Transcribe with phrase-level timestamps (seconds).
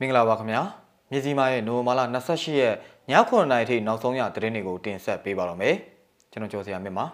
[0.00, 0.62] မင်္ဂလာပါခင်ဗျာ
[1.10, 2.00] မြစီမာရဲ့နိုဝင်ဘာလ
[2.30, 2.74] 28ရက်
[3.10, 5.74] ည9:00နာရီထိနောက်ဆုံးရသတင်းတွေကိုတင်ဆက်ပေးပါတော့မယ်
[6.30, 7.06] ကျွန်တော်ကျော်စရာမြင့်ပါ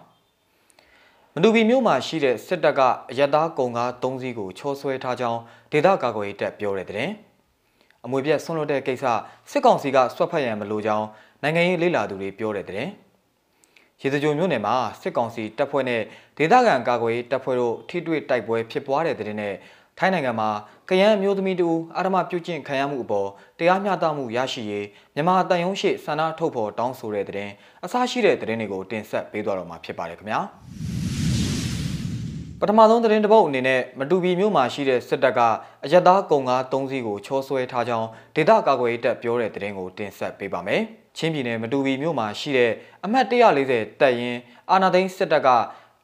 [1.33, 5.39] မတူပီမြို့မှာရှိတဲ့စစ်တပ်ကအယက်သားကုံကား၃စီးကိုချောဆွဲထားကြောင်း
[5.71, 7.09] ဒေသကာကွယ်ရေးတပ်ပြောတဲ့တဲ့
[8.05, 9.05] အမွေပြက်ဆွန့်လွတ်တဲ့ကိစ္စ
[9.51, 11.07] စစ်ကောင်စီကဆွတ်ဖက်ရန်မလိုကြောင်း
[11.41, 12.85] နိုင်ငံရေးလေးလာသူတွေပြောတဲ့တဲ့
[14.01, 16.01] ရေစကြိုမြို့နယ်မှာစစ်ကောင်စီတပ်ဖွဲ့နဲ့
[16.37, 19.53] ဒေသခံကာကွယ်ရေးတပ်ဖွဲ့တို့ထိတွေ့တိုက်ပွဲဖြစ်ပွားတဲ့တဲ့နဲ့
[19.97, 20.49] ထိုင်းနိုင်ငံမှာ
[20.89, 23.27] ကရန်မျိုးသမီးတူအာရမပြုတ်ကျင့်ခံရမှုအပေါ်
[23.59, 27.49] တရားမျှတမှုရရှိရေးမြန်မာတန်ယုံရှိဆန္ဒထုတ်ဖော်တောင်းဆိုတဲ့တဲ့
[27.83, 30.41] အစရှိတဲ့တဲ့တွေကိုတင်ဆက်ပေးသွားတော့မှာဖြစ်ပါတယ်ခင်ဗျာ
[32.59, 35.39] ပထမဆုံးသတင်းတစ်ပုဒ်အနေနဲ့မတူပီမြို့မှာရှိတဲ့စစ်တပ်က
[35.83, 40.81] အယက်သားကုံကား၃စီးကိုချောဆွဲထားကြောင်းဒေသကာကွယ်ရေးတပ်ပြောတဲ့သတင်းကိုတင်ဆက်ပေးပါမယ်။
[41.17, 42.71] ချင်းပြည်နယ်မတူပီမြို့မှာရှိတဲ့
[43.05, 44.39] အမှတ်140တပ်ရင်း
[44.71, 45.49] အာနာသိန်းစစ်တပ်က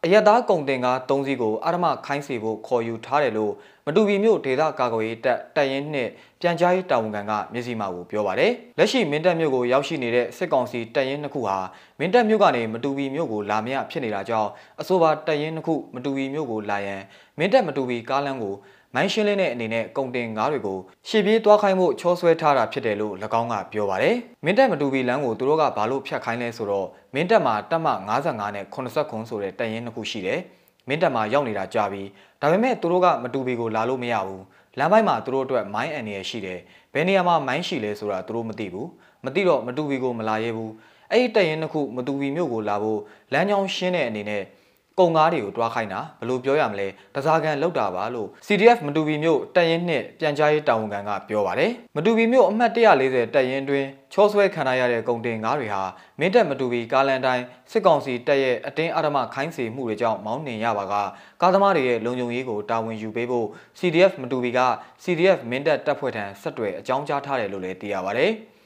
[0.04, 3.54] အရက်သားကုံတင်ကား၃စီးကိုအာရမခိုင်းစီဖို့ခေါ်ယူထားတယ်လို့
[3.90, 11.58] မတူပီမြို့ဒေသကာကွယ်ရေးတပ်တပ်ရင်းနှင့်ပြန်ကြားရေးတာဝန်ခံကမျက်စိမှောက်ကိုပြောပါတယ်။လက်ရှိမင်းတပ်မြို့ကိုရောက်ရှိနေတဲ့စစ်ကောင်စီတပ်ရင်းနှစ်ခုဟာ
[12.00, 14.50] မင်းတပ်မြို့ကနေမတူပီမြို့ကိုလာမရဖြစ်နေတာကြောင့်
[14.82, 17.02] အဆိုပါတပ်ရင်းနှစ်ခုမတူပီမြို့ကိုလာရန်
[17.38, 18.56] မင်းတပ်မတူပီကားလမ်းကို
[18.96, 30.42] မိုင်းရှင်းလင်းတဲ့အနေနဲ့ကုန်တင်ငါးတွေကိုရှေ့ပြေးသွားခိုင်းဖို့ချောဆွဲထားတာဖြစ်တယ်လို့၎င်းကပြောပါတယ်။မင်းတပ်မတူပီလမ်းကိုသူတို့ကဘာလို့ဖြတ်ခိုင်းလဲဆိုတော့မင်းတပ်မှာတပ်မ55နဲ့80ခွန်ဆိုတဲ့တပ်ရင်းနှစ်ခုရှိတယ်။
[30.88, 32.04] မင်းတပ်မှာရောက်နေတာကြာပြီ။
[32.42, 34.42] ဒါပေမဲ့သူတို့ကမတူပီကိုလာလို့မရဘူး။
[34.80, 36.60] လမ်းပိုင်းမှာသူတို့အတွက်မိုင်းအန်ရရှိတယ်။
[36.94, 38.88] ဘယ်နေရာမှာမိုင်းရှိလဲဆိုတာသူတို့မသိဘူး။
[39.26, 40.72] မသိတော့မတူပီကိုမလာရဲဘူး။
[41.12, 43.00] အဲ့ဒီတပ်ရင်းနှစ်ခုမတူပီမြို့ကိုလာဖို့
[43.34, 44.44] လမ်းကြောင်းရှင်းတဲ့အနေနဲ့
[45.00, 55.82] ကုံကားတွေကိုတွားခိုင်းတာဘလို့ပြောရမလဲတစားကန်လောက်တာပါလို့ CDF မတူပီမြို့တပ်ရင်းနှစ်ပြန်ကြားရေးတာဝန်ခံကပြောပါတယ်မတူပီမြို့အမှတ်140တပ်ရင်းတွင်ချောဆွဲခံရတဲ့ကုန်တင်ကားတွေဟာ
[56.20, 60.94] မင်းတပ်မတူပီကားလန်တိုင်းစစ်ကောင်စီတပ်ရဲ့အတင်းအဓမ္မခိုင်းစေမှုတွေကြောင့်မောင်းနှင်ရပါက
[61.42, 63.48] ကားသမားတွေရဲ့လုံခြုံရေးကိုတာဝန်ယူပေးဖို့
[63.80, 64.60] CDF မတူပီက
[65.04, 68.34] CDF မင်းတပ်တပ်ဖွဲ့ထံဆက်တွယ်အကြောင်းကြားထားတယ်လို့လည်းသိရပါတယ်။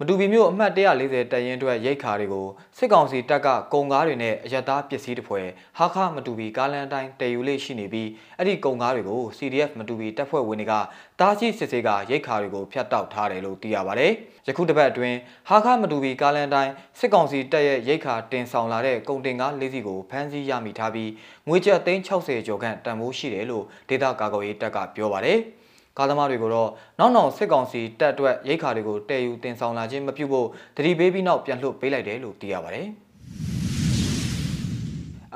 [0.00, 5.46] မတူပီမြို့အမှတ်140တရင်အတွက်ရိတ်ခါတွေကိုစစ်ကောင်စီတပ်ကကုံကားတွေနဲ့အရတားပစ္စည်းတစ်ဖွဲ့
[5.78, 8.08] ဟာခမတူပီကားလန်တိုင်းတည်ယူလေးရှိနေပြီး
[8.38, 10.74] အဲ့ဒီကုံကားတွေကို CDF မတူပီတပ်ဖွဲ့ဝင်တွေက
[11.20, 14.12] တားကြီးစစ်ဆေးကရိတ်ခါတွေကိုဖျက်တောက်ထားတယ်လို့သိရပါတယ်။
[14.48, 15.16] ယခုတစ်ပတ်အတွင်း
[15.48, 21.10] ဟာခမတူပီကားလန်တိုင်းစစ်ကောင်စီတပ်ရဲ့ရိတ်ခါတင်ဆောင်လာတဲ့ကုန်တင်ကားလေးစီးကိုဖမ်းဆီးရမိထားပြီး
[21.48, 25.40] ငွေကျပ်သိန်း60ကျော်ခန့်တန်ဖိုးရှိတယ်လို့ဒေသကာကွယ်ရေးတပ်ကပြောပါတယ်။
[25.98, 32.88] ကားသမားတွေကိုတော့နောက်နောက်စစ်ကောင်စီတပ်အတွက်ရိတ်ခါတွေကိုတည်ယူတင်ဆောင်လာခြင်းမပြုဖို့တတိပေးပြီးနောက်ပြန်လှုပ်ပေးလိုက်တယ်လို့သိရပါတယ်။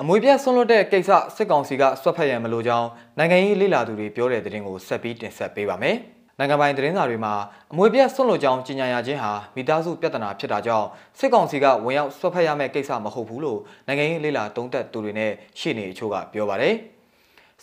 [0.00, 5.96] အမွေပြတ်ဆွန့်လွတ်တဲ့ကိစ္စစစ်ကောင်စီကဆွတ်ဖက်ရန်မလိုကြောင်းနိုင်ငံရေးလေလာသူတွေပြောတဲ့သတင်းကိုဆက်ပြီးတင်ဆက်ပေးပါမယ်။
[6.38, 7.34] နိုင်ငံပိုင်သတင်းစာတွေမှာ
[7.72, 10.86] အမွေပြတ်ဆွန့်လွတ်ကြောင်းကြေညာရခြင်းဟာမိသားစုပြဿနာဖြစ်တာကြောင့်
[11.18, 16.76] စစ်ကောင်စီကဝင်ရောက်ဆွတ်ဖက်ရမယ့်ကိစ္စမဟုတ်ဘူးလို့နိုင်ငံရေးလေလာတုံးသက်သူတွေနဲ့ရှေ့နေအချို့ကပြောပါတယ်။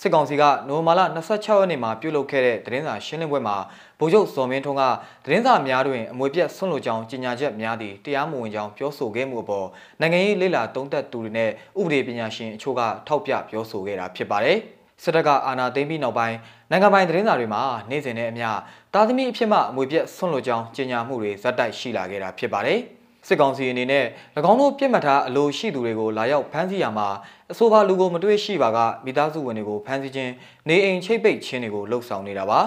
[0.01, 3.55] စစ်ကောင်စီကနိုဝင်ဘာလ26ရက်နေ့မှာပြုလုပ်ခဲ့တဲ့သတင်းစာရှင်းလင်းပွဲမှာ
[3.99, 4.83] ဗိုလ်ချုပ်စော်မင်းထွန်းက
[5.25, 9.67] သတင်းစာများတွင်အမွေပြတ်ဆွန့်လွတ်ကြောင်းကြေညာချက်များသည့်တရားမဝင်ကြောင်းပြောဆိုခဲ့မှုအပေါ်
[10.01, 11.49] နိုင်ငံရေးလေလာသုံးသပ်သူတွေနဲ့
[11.79, 14.57] ဥပဒေပညာရှင်အချို့ကထောက်ပြပြောဆိုခဲ့တာဖြစ်ပါတယ်။
[15.03, 16.37] စစ်တပ်ကအာဏာသိမ်းပြီးနောက်ပိုင်း
[16.71, 18.49] နိုင်ငံပိုင်သတင်းစာတွေမှာနေ့စဉ်နဲ့အမျှ
[18.93, 22.81] တာသမီအဖြစ်မှအမွေပြတ်ဆွန့်လွတ်ကြောင်းကြေညာမှုတွေဇက်တိုက်ရှိလာခဲ့တာဖြစ်ပါတယ်။
[23.27, 24.05] စစ်ကောင်စီအနေနဲ့၎
[24.51, 27.07] င်းတို့ပြစ်မှတ်ထားအလိုရှိသူတွေကိုလာရောက်ဖမ်းဆီးရမှာ
[27.51, 30.31] အဆိုပါလူကိုမတွေ့ရှိပါကမိသားစုဝင်တွေကိုဖမ်းဆီးခြင်း
[30.69, 32.61] နေအိမ်ချိတ်ပိတ်ခြင်းတွေကိုလှုံ့ဆော်နေတာပါ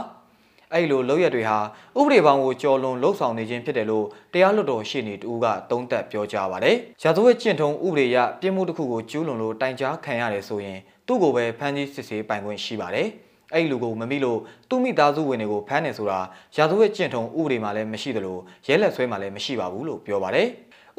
[0.72, 1.58] အဲ့လိုလောက်ရတွေဟာ
[1.98, 13.08] ဥပဒေပေါင်းကိုကျော်လွန်လှုပ်ဆောင်နေခြင်းဖြစ်တယ်လို့တရားလွှတ်တော်ရှေ့နေတူကသုံးသပ်ပြောကြားပါတယ်။ရာဇဝတ်ကျင့်ထုံးဥပဒေအရပြစ်မှုတစ်ခုကိုကျူးလွန်လို့တိုင်ကြားခံရတယ်ဆိုရင်သူ့ကိုပဲဖမ်းဆီးစစ်ဆေးပိုင်ခွင့်ရှိပါတယ်။
[13.54, 16.18] အဲ့လူကိုမမိလို့သူ့မိသားစုဝင်တွေကိုဖမ်းနေဆိုတာ
[16.56, 18.36] ရာဇဝတ်ကျင့်ထုံးဥပဒေမှာလည်းမရှိသလို
[18.66, 20.48] ရဲလက်ဆွဲမှာလည်းမရှိပါဘူးလို့ပြောပါတယ်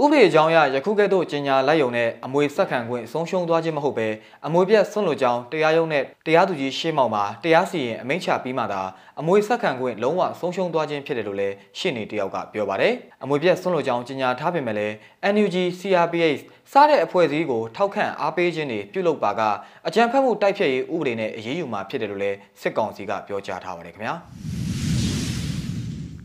[0.03, 4.07] ဥပဒေအကြောင်းအရယခုကဲ့သို့ကျင်ညာလိုက်ရုံနဲ့အမွေဆက်ခံခွင့်ဆုံးရှုံးသွားခြင်းမဟုတ်ပဲ
[4.47, 8.81] အမွေပြတ်ဆွန့်လွတ်ကြောင်းတရားရုံးနဲ့တရားသူကြီးရှေ့မှောက်မှာတရားစီရင်အမိန့်ချပြီးမှသာ
[9.19, 12.93] အမွေဆက်ခံခွင့်လုံးဝဆုံးရှုံးသွားခြင်းဖြစ်တယ်လို့လည်းရှင်းနေတယောက်ကပြောပါတယ်။
[13.23, 14.93] အမွေပြတ်ဆွန့်လွတ်ကြောင်းကျင်ညာထားပေမဲ့လည်း
[15.33, 16.41] NUG CRPH
[16.71, 19.41] စားတဲ့အဖွဲ့အစည်းကိုထောက်ခံအားပေးခြင်းတွေပြုလုပ်ပါက
[19.87, 24.15] အကြံဖက်မှုတိုက်ဖျက်ရေးဥပဒေနဲ့အရေးယူမှာဖြစ်တယ်လို့လည်းစစ်ကောင်စီကပြောကြားထားပါတယ်ခင်ဗျာ။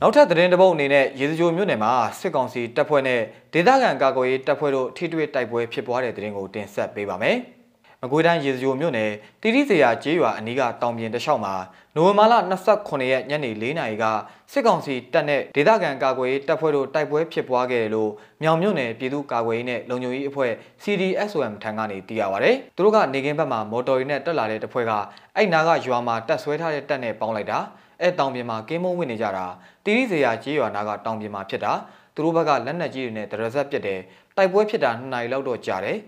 [0.05, 3.21] နောက်ထပ်သတင်းတစ်ပုဒ်အနေနဲ့ရေစကြိုမြို့နယ်မှာစစ်ကောင်စီတပ်ဖွဲ့နဲ့
[3.53, 7.37] ဒေသခံကာကွယ်ရေးတပ်ဖွဲ့တို့ထိတွေ့တိုက်ပွဲဖြစ်ပွားတဲ့သတင်းကိုတင်ဆက်ပေးပါမယ်။
[8.03, 9.11] မကွေးတိုင်းရေစကြိုမြို့နယ်
[9.43, 11.55] တီတီစရာကျေးရွာအနီးကတောင်ပြင်တစ်လျှောက်မှာ
[11.97, 12.35] နိုဝင်ဘာလ
[12.73, 14.05] 29ရက်ညနေ4နာရီက
[14.53, 18.11] စစ်ကောင်စီတပ်နဲ့ဒေသခံကာကွယ်ရေးတပ်ဖွဲ့တို့တိုက်ပွဲဖြစ်ပွားခဲ့တယ်လို့
[18.43, 20.53] မြောင်မြို့နယ်ပြည်သူ့ကာကွယ်ရေးနဲ့လုံခြုံရေးအဖွဲ့
[20.83, 24.93] CDSOM ထံကနေသိရပါဗျ။သူတို့ကနေကင်းဘက်မှာမော်တော်ရီနဲ့တက်လာတဲ့တပ်ဖွဲ့က
[25.37, 27.61] အဲ့နာကရွာမှာတက်ဆွဲထားတဲ့တပ်နဲ့ပေါင်းလိုက်တာ။
[28.03, 29.47] အဲတောင်ပြင်မှာကင်းမုံဝင်နေကြတာ
[29.85, 31.73] တီရီစရာကြေးရွာနာကတောင်ပြင်မှာဖြစ်တာ
[32.15, 34.01] သူတို့ဘက်ကလက်နက်ကြီးတွေနဲ့ဒရဇက်ပစ်တယ်
[34.37, 35.99] တိုက်ပွဲဖြစ်တာ2နာရီလောက်တော့ကြာတယ်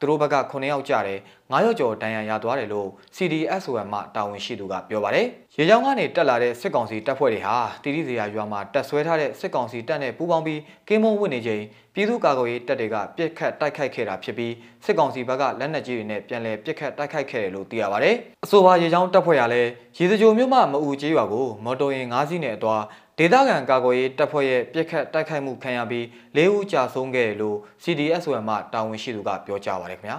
[0.00, 1.20] သူတို့ဘက်က9ယောက်ကြာတယ်
[1.52, 5.26] 9ရောက်ကျော်တန်ရန်ရသွားတယ်လို့ CDSOM မှတာဝန်ရှိသူကပြောပါတယ်။
[5.56, 11.62] ရေကြောင်းကနေတက်လာတဲ့စစ်ကောင်စီတပ်ဖွဲ့တွေဟာတီရီစရာရွာမှာတက်ဆွဲထားတဲ့စစ်ကောင်စီတပ်နဲ့ပူးပေါင်းပြီးကင်းမုံဝင်နေချိန်
[11.94, 14.52] ပြည်သူ့ကာကွယ်ရေးတပ်တွေကပြစ်ခတ်တိုက်ခိုက်ခဲ့တာဖြစ်ပြီး
[14.84, 18.14] စစ်ကောင်စီဘက်ကလက်နက်ကြီးတွေနဲ့ပြန်လည်ပြစ်ခတ်တိုက်ခိုက်ခဲ့တယ်လို့သိရပါတယ်။
[18.44, 22.82] အဆိုပါရေကြောင်းတပ်ဖွဲ့ရလည်းရေစကြိုမြို့မှမအူကျေးရွာကိုမော်တော်ယာဉ်၅စီးနဲ့အသွား
[23.18, 26.04] ဒေသခံကာကွယ်ရေးတပ်ဖွဲ့ရဲ့ပြစ်ခတ်တိုက်ခိုက်မှုခံရပြီး
[26.36, 30.18] ၄ဦးကြာဆုံးခဲ့တယ်လို့ CDSOM မှတာဝန်ရှိသူကပြောကြားပါတယ်ခင်ဗျာ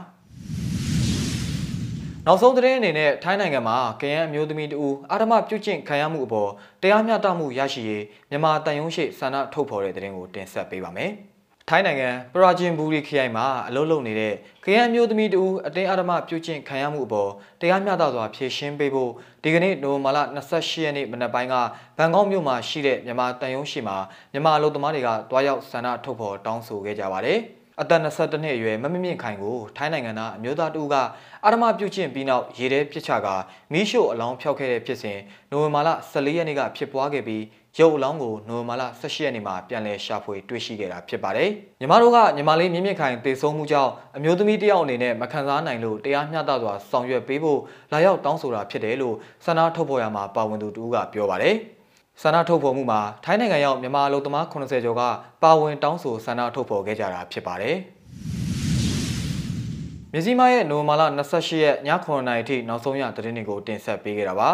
[2.28, 6.50] နောက်ဆုံးသတင်းအနေနဲ့ထိုင်းနိုင်ငံမှာကရန်အမျိုးသမီးတဦးအာဓမပြုတ်ကျင့်ခံရမှုအပေါ်
[6.82, 11.12] တရားမျှတမှုရရှိရေးမြန်မာတန်ယုံရှိဆန္ဒထုတ်ဖော်တဲ့သတင်းကိုတင်ဆက်ပေးပါမယ်။
[11.70, 14.34] ထိုင်းနိုင်ငံပရာဂျင်ဘူရီခရိုင်မှာအလုပ်လုပ်နေတဲ့
[14.66, 17.30] ကရန်မျိုးသမီးတူအတင်းအဓမ္မပြုကျင့်ခံရမှုအပေါ်
[17.62, 19.12] တရားမျှတစွာဖြေရှင်းပေးဖို့
[19.44, 21.56] ဒီကနေ့နိုဝင်ဘာလ28ရက်နေ့မနက်ပိုင်းက
[21.98, 23.98] ဘန်ကောက်မြို့မှာရှိတဲ့မြန်မာတန်ယုံရှိမှာ
[24.32, 27.40] မြန်မာအလုပ်သမားတွေကတွားရောက်ဆန္ဒထုတ်ဖော်တောင်းဆိုခဲ့ကြပါတယ်။
[27.82, 30.96] အသက်22နှစ်အရွယ်မမမြင့်ခိုင်ကိုထိုင်းနိုင်ငံသားအမျိုးသားတူက
[31.46, 33.28] အဓမ္မပြုကျင့်ပြီးနောက်ရေထဲပြစ်ချက
[33.72, 35.20] မီးရှို့အလောင်းဖျောက်ခဲ့တဲ့ဖြစ်စဉ်
[35.52, 37.44] နိုဝင်ဘာလ14ရက်နေ့ကဖြစ်ပွားခဲ့ပြီး
[37.80, 41.50] ရုပ်အလောင်းကိုနိုဝင်ဘာလ18ရက်နေ့မှာပြန်လည်ရှာဖွေတွေ့ရှိခဲ့တာဖြစ်ပါတယ်။
[41.82, 47.60] ညီမတို့ကညီမလေးမြင့်မြင့်ခိုင်တေဆုံးမှုကြောင့်အမျိုးသမီးတယောက်အနေနဲ့မခံစားနိုင်လို့တရားမျှတစွာဆောင်ရွက်ပေးဖို့
[47.92, 51.58] လာရောက်တောင်းဆိုတာဖြစ်တယ်လို့ဆန္ဒထုတ်ဖော်ရမှာပါဝင်သူတူကပြောပါတယ်။
[52.22, 55.02] ဆန္ဒထုတ်ဖော်မှုမှာထိုင်းနိုင်ငံရောက်မြန်မာလူသမား80ကျော်က
[55.44, 57.78] ပါဝင်တောင်းဆိုဆန္ဒထုတ်ဖော်ခဲ့ကြတာဖြစ်ပါတယ်။
[60.14, 64.50] မြစည်းမရဲ့နိုဝင်ဘာလ28ရက်ည9:00နာရီထိနောက်ဆုံးရသတင်းတွေကိုတင်ဆက်ပေးခဲ့တာပါ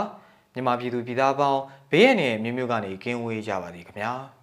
[0.53, 1.61] မြန်မာပြည်သူပြည်သားပေါင်း
[1.91, 4.13] ဘေးရန်ရဲ့မြို့မြို့ကနေကင်းဝေးကြပါသည်ခင်ဗျာ။